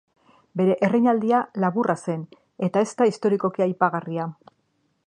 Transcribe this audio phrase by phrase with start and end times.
[0.61, 2.25] Bere erreinaldia laburra zen
[2.69, 4.29] eta ez da historikoki aipagarria.